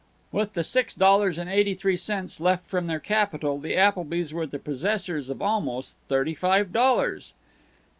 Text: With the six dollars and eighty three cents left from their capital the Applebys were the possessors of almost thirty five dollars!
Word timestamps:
With 0.31 0.53
the 0.53 0.63
six 0.63 0.95
dollars 0.95 1.37
and 1.37 1.47
eighty 1.47 1.75
three 1.75 1.95
cents 1.95 2.39
left 2.41 2.65
from 2.65 2.87
their 2.87 2.99
capital 2.99 3.59
the 3.59 3.75
Applebys 3.75 4.33
were 4.33 4.47
the 4.47 4.57
possessors 4.57 5.29
of 5.29 5.43
almost 5.43 5.95
thirty 6.07 6.33
five 6.33 6.73
dollars! 6.73 7.33